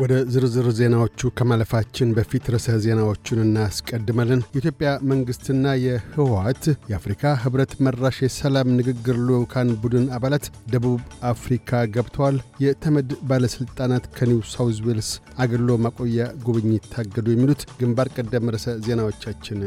ወደ 0.00 0.14
ዝርዝር 0.32 0.66
ዜናዎቹ 0.78 1.30
ከማለፋችን 1.38 2.12
በፊት 2.16 2.44
ርዕሰ 2.52 2.76
ዜናዎቹን 2.84 3.40
እናስቀድመልን። 3.44 4.44
የኢትዮጵያ 4.48 4.90
መንግሥትና 5.10 5.74
የህወሓት 5.82 6.62
የአፍሪካ 6.90 7.32
ኅብረት 7.42 7.72
መራሽ 7.86 8.18
የሰላም 8.24 8.74
ንግግር 8.78 9.18
ልዑካን 9.26 9.74
ቡድን 9.82 10.06
አባላት 10.16 10.46
ደቡብ 10.72 11.02
አፍሪካ 11.32 11.82
ገብተዋል። 11.94 12.38
የተመድ 12.64 13.12
ባለሥልጣናት 13.30 14.06
ከኒው 14.16 14.42
ሳውዝ 14.52 14.80
ዌልስ 14.86 15.10
አገሎ 15.44 15.78
ማቆያ 15.86 16.30
ጉብኝት 16.46 16.86
ታገዱ። 16.94 17.28
የሚሉት 17.34 17.64
ግንባር 17.80 18.10
ቀደም 18.16 18.52
ርዕሰ 18.54 18.76
ዜናዎቻችን 18.86 19.60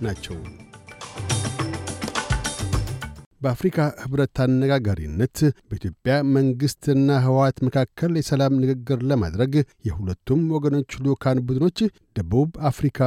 ናቸው። 0.00 0.36
በአፍሪካ 3.40 3.76
ኅብረት 4.02 4.38
አነጋጋሪነት 4.44 5.36
በኢትዮጵያ 5.68 6.14
መንግሥትና 6.34 7.18
ህወሓት 7.24 7.58
መካከል 7.66 8.12
የሰላም 8.18 8.58
ንግግር 8.62 8.98
ለማድረግ 9.10 9.52
የሁለቱም 9.88 10.40
ወገኖች 10.54 10.98
ልዑካን 11.04 11.38
ቡድኖች 11.46 11.78
ደቡብ 12.18 12.50
አፍሪካ 12.70 12.98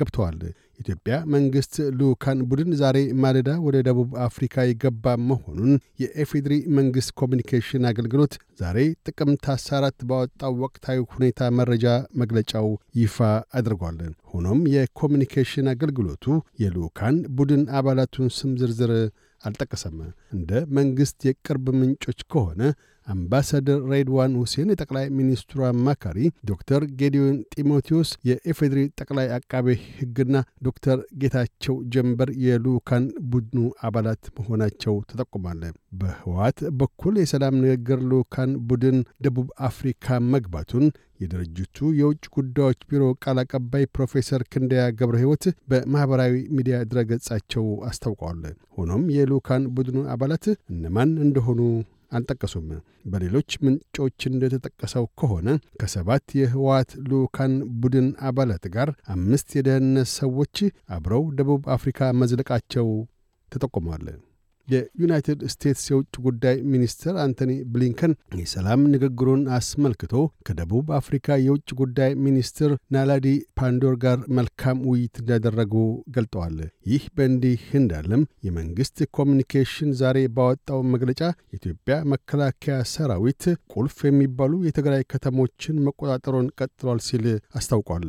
ገብተዋል። 0.00 0.38
የኢትዮጵያ 0.74 1.14
መንግሥት 1.34 1.74
ልዑካን 1.98 2.38
ቡድን 2.50 2.70
ዛሬ 2.80 2.98
ማለዳ 3.22 3.50
ወደ 3.64 3.76
ደቡብ 3.88 4.12
አፍሪካ 4.26 4.64
የገባ 4.66 5.14
መሆኑን 5.26 5.72
የኢፌድሪ 6.02 6.54
መንግሥት 6.76 7.10
ኮሚኒኬሽን 7.20 7.88
አገልግሎት 7.90 8.34
ዛሬ 8.60 8.78
ጥቅምት 9.06 9.44
14 9.54 10.06
ባወጣው 10.10 10.54
ወቅታዊ 10.64 11.00
ሁኔታ 11.12 11.50
መረጃ 11.58 11.86
መግለጫው 12.22 12.68
ይፋ 13.00 13.18
አድርጓል። 13.58 13.98
ሆኖም 14.32 14.62
የኮሚኒኬሽን 14.74 15.68
አገልግሎቱ 15.74 16.24
የልዑካን 16.62 17.18
ቡድን 17.36 17.64
አባላቱን 17.78 18.30
ስም 18.38 18.54
ዝርዝር 18.60 18.92
አልጠቀሰም። 19.44 19.96
እንደ 20.32 20.50
መንግሥት 20.76 21.20
የቅርብ 21.28 21.66
ምንጮች 21.76 22.20
ከሆነ 22.32 22.62
አምባሳደር 23.10 23.78
ሬድዋን 23.90 24.32
ሁሴን 24.40 24.70
የጠቅላይ 24.72 25.06
ሚኒስትሩ 25.18 25.60
አማካሪ፣ 25.68 26.18
ዶክተር 26.50 26.82
ጌዲዮን 27.00 27.36
ጢሞቴዎስ 27.54 28.10
የኢፌዴሪ 28.28 28.80
ጠቅላይ 29.00 29.28
አቃቤ 29.36 29.66
ሕግና 29.96 30.34
ዶክተር 30.66 30.98
ጌታቸው 31.22 31.76
ጀንበር 31.94 32.30
የልዑካን 32.44 33.04
ቡድኑ 33.32 33.58
አባላት 33.86 34.24
መሆናቸው 34.38 34.96
ተጠቁሟል። 35.10 35.62
በህወሓት 36.00 36.58
በኩል 36.80 37.14
የሰላም 37.20 37.60
ንግግር 37.62 38.00
ልዑካን 38.10 38.50
ቡድን 38.68 38.98
ደቡብ 39.24 39.48
አፍሪካ 39.68 40.06
መግባቱን 40.32 40.86
የድርጅቱ 41.20 41.78
የውጭ 41.96 42.24
ጉዳዮች 42.36 42.80
ቢሮ 42.90 43.04
ቃል 43.24 43.38
አቀባይ 43.42 43.84
ፕሮፌሰር 43.94 44.42
ክንደያ 44.52 44.84
ገብረ 44.98 45.16
ሕይወት 45.20 45.44
በማኅበራዊ 45.70 46.34
ሚዲያ 46.56 46.76
ድረገጻቸው 46.90 47.66
አስታውቀዋል። 47.88 48.40
ሆኖም 48.76 49.02
የልዑካን 49.16 49.64
ቡድኑ 49.76 49.98
አባላት 50.14 50.44
እነማን 50.72 51.12
እንደሆኑ 51.26 51.60
አልጠቀሱም። 52.12 52.68
በሌሎች 53.06 53.50
ምንጮች 53.64 54.18
እንደተጠቀሰው 54.30 55.04
ከሆነ 55.20 55.48
ከሰባት 55.80 56.26
የህወሓት 56.38 56.90
ልዑካን 57.08 57.52
ቡድን 57.82 58.08
አባላት 58.28 58.66
ጋር 58.76 58.90
አምስት 59.14 59.48
የደህንነት 59.58 60.10
ሰዎች 60.18 60.56
አብረው 60.96 61.24
ደቡብ 61.38 61.62
አፍሪካ 61.76 62.10
መዝለቃቸው 62.20 62.88
ተጠቁሟል። 63.52 64.04
የዩናይትድ 64.70 65.40
ስቴትስ 65.52 65.84
የውጭ 65.90 66.14
ጉዳይ 66.26 66.56
ሚኒስትር 66.72 67.14
አንቶኒ 67.22 67.52
ብሊንከን 67.72 68.12
የሰላም 68.40 68.82
ንግግሩን 68.92 69.42
አስመልክቶ 69.56 70.14
ከደቡብ 70.46 70.88
አፍሪካ 70.98 71.38
የውጭ 71.42 71.68
ጉዳይ 71.80 72.12
ሚኒስትር 72.24 72.72
ናላዲ 72.94 73.26
ፓንዶር 73.60 73.94
ጋር 74.04 74.18
መልካም 74.38 74.82
ውይይት 74.90 75.16
እንዳደረጉ 75.22 75.74
ገልጠዋል። 76.16 76.56
ይህ 76.90 77.04
በእንዲህ 77.16 77.62
እንዳለም 77.80 78.24
የመንግሥት 78.46 78.98
ኮሚኒኬሽን 79.18 79.92
ዛሬ 80.00 80.18
ባወጣው 80.36 80.80
መግለጫ 80.92 81.22
የኢትዮጵያ 81.48 81.96
መከላከያ 82.12 82.58
ሰራዊት 82.92 83.44
ቁልፍ 83.74 83.96
የሚባሉ 84.08 84.52
የትግራይ 84.66 85.04
ከተሞችን 85.12 85.82
መቆጣጠሩን 85.86 86.52
ቀጥሏል 86.60 87.00
ሲል 87.06 87.26
አስታውቋል። 87.54 88.06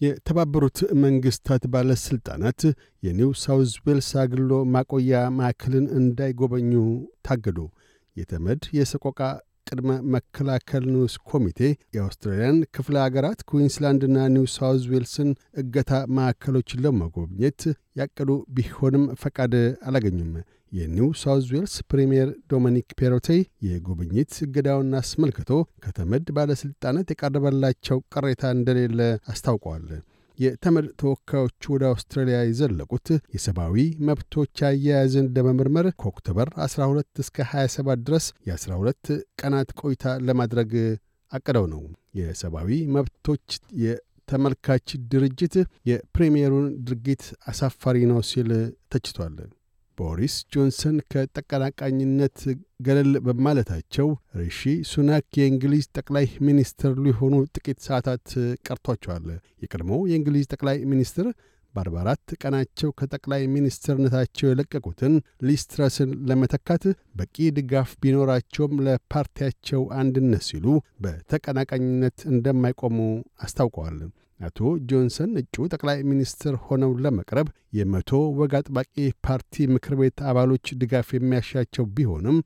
የተባበሩት 0.00 0.78
መንግሥታት 1.02 1.62
ባለሥልጣናት 1.72 2.62
የኒው 3.02 3.30
ሳውዝ 3.42 3.72
ዌልስ 3.86 4.08
አግሎ 4.22 4.50
ማቆያ 4.74 5.22
ማዕከልን 5.38 5.86
እንዳይጎበኙ 6.00 6.72
ታገዱ። 7.26 7.58
የተመድ 8.16 8.62
የሰቆቃ 8.76 9.20
ቅድመ 9.68 9.92
መከላከል 10.14 10.84
ንዑስ 10.92 11.14
ኮሚቴ 11.30 11.60
የአውስትራሊያን 11.94 12.58
ክፍለ 12.76 12.96
አገራት 13.04 13.40
ኩዊንስላንድና 13.48 14.26
ኒው 14.34 14.44
ሳውዝ 14.52 14.84
ዌልስን 14.92 15.30
እገታ 15.62 16.02
ማዕከሎችን 16.16 16.82
ለመጎብኘት 16.84 17.62
ያቀዱ 18.00 18.28
ቢሆንም 18.56 19.06
ፈቃድ 19.22 19.54
አላገኙም። 19.88 20.30
የኒው 20.72 21.08
ሳውዝ 21.20 21.46
ዌልስ 21.52 21.74
ፕሪምየር 21.90 22.28
ዶሚኒክ 22.52 22.88
ፔሮቴ 22.98 23.28
የጉብኝት 23.66 24.32
እገዳውን 24.44 24.90
አስመልክቶ 25.00 25.50
ከተመድ 25.84 26.26
ባለሥልጣናት 26.36 27.10
የቀረበላቸው 27.12 27.98
ቅሬታ 28.14 28.52
እንደሌለ 28.56 29.00
አስታውቀዋል። 29.32 29.86
የተመድ 30.38 30.86
ተወካዮቹ 31.00 31.62
ወደ 31.74 31.84
አውስትራሊያ 31.90 32.38
የዘለቁት 32.42 33.06
የሰብአዊ 33.34 33.76
መብቶች 34.08 34.56
አያያዝን 34.68 35.30
ለመመርመር 35.36 35.86
ከኦክቶበር 36.00 36.48
12 36.64 37.22
እስከ 37.24 37.46
27 37.52 38.02
ድረስ 38.08 38.26
የ12 38.48 39.12
ቀናት 39.40 39.70
ቆይታ 39.80 40.16
ለማድረግ 40.28 40.72
አቅደው 41.32 41.66
ነው። 41.72 41.82
የሰብአዊ 42.20 42.70
መብቶች 42.96 43.46
የተመልካች 43.84 44.88
ድርጅት 45.12 45.54
የፕሪምየሩን 45.90 46.68
ድርጊት 46.86 47.22
አሳፋሪ 47.50 47.98
ነው 48.12 48.20
ሲል 48.30 48.50
ተችቷል። 48.92 49.36
ቦሪስ 49.98 50.34
ጆንሰን 50.52 50.96
ከተቀናቃኝነት 51.12 52.38
ገለል 52.86 53.12
በማለታቸው 53.26 54.08
ሪሺ 54.40 54.60
ሱናክ 54.90 55.28
የእንግሊዝ 55.40 55.86
ጠቅላይ 55.96 56.26
ሚኒስትር 56.48 56.92
ሊሆኑ 57.04 57.34
ጥቂት 57.54 57.78
ሰዓታት 57.86 58.26
ቀርቷቸዋል። 58.66 59.26
የቀድሞው 59.64 60.02
የእንግሊዝ 60.10 60.46
ጠቅላይ 60.54 60.78
ሚኒስትር 60.92 61.28
በ44 61.74 62.34
ቀናቸው 62.42 62.90
ከጠቅላይ 62.98 63.42
ሚኒስትርነታቸው 63.54 64.46
የለቀቁትን 64.48 65.14
ሊስትረስን 65.48 66.12
ለመተካት 66.28 66.84
በቂ 67.14 67.48
ድጋፍ 67.56 67.90
ቢኖራቸውም 68.02 68.80
ለፓርቲያቸው 68.86 69.82
አንድነት 70.00 70.44
ሲሉ 70.48 70.66
በተቀናቃኝነት 71.06 72.18
እንደማይቆሙ 72.32 72.98
አስታውቀዋል። 73.40 73.98
አቶ 74.40 74.58
ጆንሰን 74.88 75.30
እጩ 75.40 75.66
ጠቅላይ 75.72 75.98
ሚኒስትር 76.10 76.54
ሆነው 76.64 76.92
ለመቅረብ 77.04 77.48
የመቶ 77.76 78.10
ወግ 78.38 78.52
አጥባቂ 78.58 78.94
ፓርቲ 79.26 79.66
ምክር 79.74 79.94
ቤት 80.00 80.18
አባሎች 80.30 80.66
ድጋፍ 80.80 81.08
የሚያሻቸው 81.14 81.86
ቢሆንም 81.96 82.38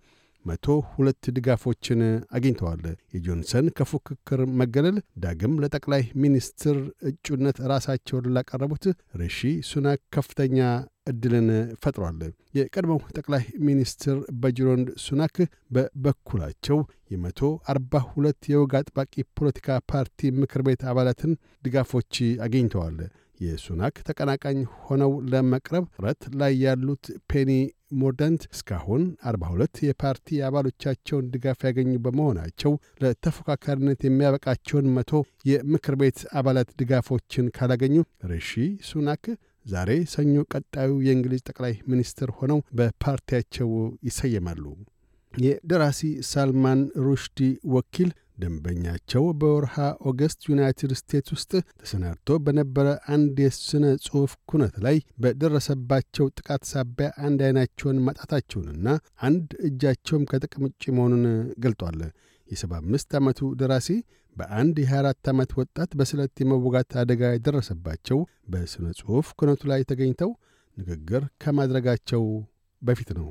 መቶ 0.45 0.67
ሁለት 0.93 1.25
ድጋፎችን 1.37 2.01
አግኝተዋል። 2.37 2.85
የጆንሰን 3.15 3.67
ከፉክክር 3.79 4.41
መገለል 4.61 4.97
ዳግም 5.25 5.59
ለጠቅላይ 5.63 6.05
ሚኒስትር 6.23 6.77
እጩነት 7.11 7.59
ራሳቸውን 7.73 8.31
ላቀረቡት 8.37 8.87
ሪሺ 9.23 9.41
ሱናክ 9.71 10.01
ከፍተኛ 10.17 10.59
ዕድልን 11.11 11.49
ፈጥሯል። 11.83 12.19
የቀድሞው 12.59 13.01
ጠቅላይ 13.17 13.45
ሚኒስትር 13.67 14.17
በጅሮንድ 14.43 14.89
ሱናክ 15.05 15.37
በበኩላቸው 15.77 16.79
የመቶ 17.11 17.41
አርባ 17.71 18.03
ሁለት 18.11 18.43
የወግ 18.51 18.75
አጥባቂ 18.81 19.25
ፖለቲካ 19.39 19.79
ፓርቲ 19.93 20.31
ምክር 20.41 20.63
ቤት 20.67 20.85
አባላትን 20.91 21.33
ድጋፎች 21.67 22.15
አግኝተዋል። 22.47 22.99
የሱናክ 23.41 23.95
ተቀናቃኝ 24.09 24.59
ሆነው 24.87 25.13
ለመቅረብ 25.33 25.85
ጥረት 25.95 26.23
ላይ 26.41 26.53
ያሉት 26.65 27.05
ፔኒ 27.31 27.53
ሞርዳንት 28.01 28.43
እስካሁን 28.55 29.03
42 29.29 29.79
የፓርቲ 29.87 30.41
አባሎቻቸውን 30.49 31.31
ድጋፍ 31.33 31.61
ያገኙ 31.69 31.93
በመሆናቸው 32.05 32.73
ለተፎካካሪነት 33.05 34.01
የሚያበቃቸውን 34.05 34.91
መቶ 34.97 35.13
የምክር 35.51 35.97
ቤት 36.03 36.21
አባላት 36.41 36.71
ድጋፎችን 36.81 37.51
ካላገኙ 37.57 37.97
ሪሺ 38.33 38.51
ሱናክ 38.89 39.25
ዛሬ 39.67 39.91
ሰኞ 40.13 40.35
ቀጣዩ 40.53 40.91
የእንግሊዝ 41.07 41.43
ጠቅላይ 41.49 41.75
ሚኒስትር 41.91 42.31
ሆነው 42.39 42.59
በፓርቲያቸው 42.79 43.69
ይሰየማሉ። 44.09 44.65
የደራሲ 45.35 46.01
ሳልማን 46.29 46.81
ሩሽዲ 47.05 47.41
ወኪል 47.75 48.11
ደንበኛቸው 48.39 49.25
በወርሃ 49.41 49.75
ኦገስት 50.11 50.41
ዩናይትድ 50.51 50.93
ስቴትስ 51.01 51.33
ውስጥ 51.35 51.51
ተሰናድቶ 51.81 52.39
በነበረ 52.45 52.87
አንድ 53.15 53.37
የሥነ 53.45 53.87
ጽሑፍ 54.05 54.33
ኩነት 54.51 54.75
ላይ 54.87 54.97
በደረሰባቸው 55.25 56.31
ጥቃት 56.39 56.63
ሳቢያ 56.71 57.09
አንድ 57.27 57.41
ዐይናቸውን 57.47 58.01
ማጣታቸውንና 58.07 58.87
አንድ 59.29 59.49
እጃቸውም 59.69 60.27
ከጥቅም 60.31 60.65
ውጭ 60.69 60.83
መሆኑን 60.97 61.25
ገልጧል። 61.65 62.01
የ75 62.49 63.17
ዓመቱ 63.19 63.41
ደራሲ 63.61 63.89
በአንድ 64.37 64.77
የ24 64.83 65.31
ዓመት 65.33 65.51
ወጣት 65.61 65.91
በስለት 65.99 66.35
የመወጋት 66.43 66.91
አደጋ 67.03 67.33
የደረሰባቸው 67.33 68.19
በሥነ 68.49 68.87
ጽሑፍ 69.01 69.29
ኩነቱ 69.41 69.63
ላይ 69.73 69.83
ተገኝተው 69.91 70.33
ንግግር 70.77 71.25
ከማድረጋቸው 71.43 72.25
በፊት 72.83 73.11
ነው። 73.19 73.29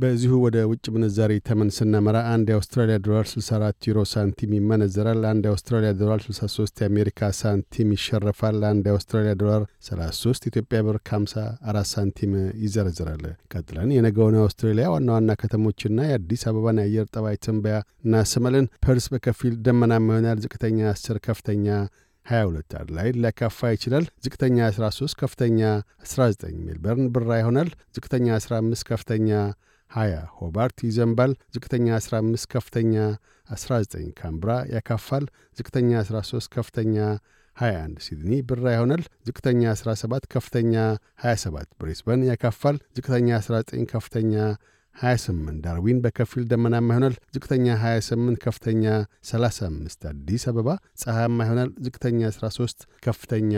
በዚሁ 0.00 0.32
ወደ 0.42 0.58
ውጭ 0.68 0.84
ምንዛሪ 0.94 1.32
ተመን 1.46 1.70
ስናመራ 1.76 2.18
አንድ 2.30 2.46
የአውስትራሊያ 2.50 2.96
ዶላር 3.06 3.24
64 3.30 3.88
ዩሮ 3.88 4.00
ሳንቲም 4.10 4.52
ይመነዘራል። 4.56 5.20
አንድ 5.30 5.44
የአውስትራሊያ 5.46 5.90
ዶላር 6.00 6.20
63 6.26 6.82
የአሜሪካ 6.82 7.30
ሳንቲም 7.40 7.88
ይሸረፋል። 7.96 8.58
አንድ 8.70 8.86
የአውስትራሊያ 8.88 9.32
ዶላር 9.42 9.62
33 9.88 10.48
ኢትዮጵያ 10.50 10.80
ብር 10.86 10.98
ከ54 11.08 11.90
ሳንቲም 11.92 12.32
ይዘረዝራል። 12.62 13.24
ቀጥለን 13.54 13.94
የነገውን 13.96 14.36
የአውስትራሊያ 14.38 14.88
ዋና 14.94 15.10
ዋና 15.16 15.38
ከተሞችና 15.42 16.08
የአዲስ 16.08 16.44
አበባን 16.50 16.82
የአየር 16.82 17.08
ጠባይ 17.14 17.38
ትንበያ 17.46 17.78
እናሰማለን። 18.04 18.68
ፐርስ 18.84 19.08
በከፊል 19.14 19.56
ደመናማ 19.66 20.08
ይሆናል። 20.12 20.40
ዝቅተኛ 20.44 20.80
10 20.94 21.24
ከፍተኛ 21.26 21.66
22 22.26 22.76
አድላይድ 22.80 23.16
ሊያካፋ 23.20 23.70
ይችላል። 23.74 24.06
ዝቅተኛ 24.24 24.58
13 24.72 25.16
ከፍተኛ 25.20 25.60
19 26.06 26.60
ሜልበርን 26.64 27.08
ብራ 27.14 27.30
ይሆናል። 27.40 27.68
ዝቅተኛ 27.96 28.26
15 28.38 28.86
ከፍተኛ 28.90 29.28
20 29.90 30.22
ሆባርት 30.38 30.78
ይዘንባል። 30.86 31.32
ዝቅተኛ 31.54 31.86
15 31.98 32.46
ከፍተኛ 32.46 32.94
19 33.50 34.08
ካንብራ 34.20 34.50
ያካፋል። 34.74 35.24
ዝቅተኛ 35.58 35.90
13 36.02 36.50
ከፍተኛ 36.56 36.96
21 37.56 38.00
ሲድኒ 38.00 38.32
ብራ 38.48 38.64
ይሆናል። 38.74 39.04
ዝቅተኛ 39.28 39.62
17 39.74 40.26
ከፍተኛ 40.34 40.74
27 41.24 41.70
ብሬስበን 41.80 42.26
ያካፋል። 42.30 42.76
ዝቅተኛ 42.96 43.28
19 43.40 43.86
ከፍተኛ 43.86 44.34
28 44.96 45.60
ዳርዊን 45.64 45.98
በከፊል 46.04 46.44
ደመናማ 46.50 46.88
ይሆናል። 46.92 47.14
ዝቅተኛ 47.34 47.66
28 47.82 48.40
ከፍተኛ 48.46 48.84
35 49.30 50.08
አዲስ 50.12 50.44
አበባ 50.52 50.68
ፀሐያማ 51.02 51.38
ይሆናል። 51.46 51.70
ዝቅተኛ 51.86 52.20
13 52.32 52.86
ከፍተኛ 53.00 53.54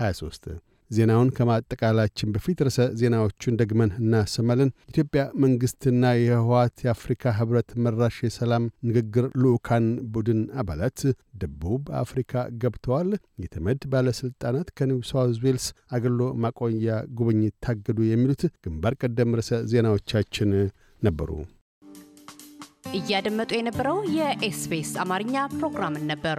23 0.00 0.50
ዜናውን 0.90 1.30
ከማጠቃላችን 1.36 2.32
በፊት 2.34 2.58
ርዕሰ 2.66 2.80
ዜናዎቹን 3.00 3.58
ደግመን 3.60 3.90
እናሰማለን። 4.00 4.70
ኢትዮጵያ 4.90 5.22
መንግሥትና 5.42 6.04
የህወሓት 6.18 6.76
የአፍሪካ 6.84 7.34
ህብረት 7.38 7.70
መራሽ 7.84 8.18
የሰላም 8.24 8.66
ንግግር 8.88 9.26
ልዑካን 9.42 9.86
ቡድን 10.14 10.40
አባላት 10.62 11.00
ደቡብ 11.42 11.82
አፍሪካ 12.02 12.32
ገብተዋል። 12.62 13.10
የተመድ 13.44 13.82
ባለሥልጣናት 13.92 14.70
ከኒው 14.78 15.00
ሳውዝ 15.10 15.36
ዌልስ 15.44 15.66
አግሎ 15.96 16.20
ማቆያ 16.44 16.88
ጉብኝት 17.18 17.56
ታገዱ። 17.66 18.00
የሚሉት 18.06 18.44
ግንባር 18.66 18.96
ቀደም 19.02 19.36
ርዕሰ 19.38 19.60
ዜናዎቻችን 19.72 20.52
ነበሩ። 21.02 21.30
እያደመጡ 22.96 23.50
የነበረው 23.56 23.96
የኤስቢኤስ 24.16 24.90
አማርኛ 25.02 25.36
ፕሮግራምን 25.54 26.04
ነበር። 26.10 26.38